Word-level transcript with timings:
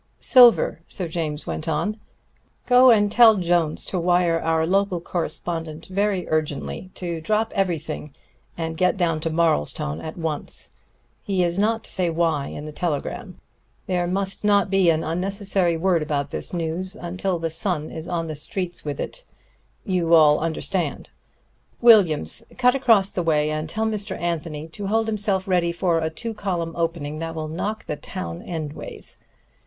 "Silver," 0.19 0.81
Sir 0.87 1.07
James 1.07 1.45
went 1.45 1.67
on, 1.67 1.99
"go 2.65 2.89
and 2.89 3.11
tell 3.11 3.35
Jones 3.37 3.85
to 3.85 3.99
wire 3.99 4.39
our 4.41 4.65
local 4.65 4.99
correspondent 4.99 5.85
very 5.85 6.27
urgently, 6.29 6.89
to 6.95 7.21
drop 7.21 7.51
everything 7.53 8.11
and 8.57 8.77
get 8.77 8.97
down 8.97 9.19
to 9.19 9.29
Marlstone 9.29 10.01
at 10.03 10.17
once. 10.17 10.71
He 11.21 11.43
is 11.43 11.59
not 11.59 11.83
to 11.83 11.91
say 11.91 12.09
why 12.09 12.47
in 12.47 12.65
the 12.65 12.71
telegram. 12.71 13.39
There 13.85 14.07
must 14.07 14.43
not 14.43 14.71
be 14.71 14.89
an 14.89 15.03
unnecessary 15.03 15.77
word 15.77 16.01
about 16.01 16.31
this 16.31 16.51
news 16.51 16.95
until 16.95 17.37
the 17.37 17.51
Sun 17.51 17.91
is 17.91 18.07
on 18.07 18.25
the 18.25 18.33
streets 18.33 18.83
with 18.83 18.99
it 18.99 19.23
you 19.85 20.15
all 20.15 20.39
understand. 20.39 21.11
Williams, 21.79 22.43
cut 22.57 22.73
across 22.73 23.11
the 23.11 23.21
way 23.21 23.51
and 23.51 23.69
tell 23.69 23.85
Mr. 23.85 24.19
Anthony 24.19 24.67
to 24.69 24.87
hold 24.87 25.05
himself 25.05 25.47
ready 25.47 25.71
for 25.71 25.99
a 25.99 26.09
two 26.09 26.33
column 26.33 26.73
opening 26.75 27.19
that 27.19 27.35
will 27.35 27.47
knock 27.47 27.85
the 27.85 27.95
town 27.97 28.41
endways. 28.41 29.21